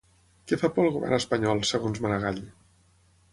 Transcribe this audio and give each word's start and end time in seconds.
Què 0.51 0.57
fa 0.61 0.71
por 0.77 0.83
al 0.87 0.95
Govern 0.95 1.17
espanyol, 1.17 1.61
segons 1.73 2.01
Maragall? 2.07 2.41